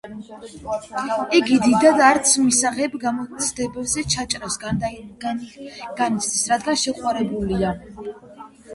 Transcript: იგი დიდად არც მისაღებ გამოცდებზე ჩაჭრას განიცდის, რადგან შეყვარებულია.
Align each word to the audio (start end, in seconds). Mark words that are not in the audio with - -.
იგი 1.39 1.57
დიდად 1.65 2.01
არც 2.05 2.31
მისაღებ 2.45 2.97
გამოცდებზე 3.05 4.07
ჩაჭრას 4.17 4.59
განიცდის, 4.65 6.45
რადგან 6.55 6.85
შეყვარებულია. 6.89 7.81